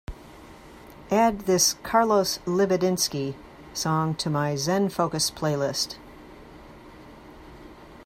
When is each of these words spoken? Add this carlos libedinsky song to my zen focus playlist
Add 1.11 1.41
this 1.41 1.75
carlos 1.83 2.39
libedinsky 2.47 3.35
song 3.75 4.15
to 4.15 4.31
my 4.31 4.55
zen 4.55 4.89
focus 4.89 5.29
playlist 5.29 5.97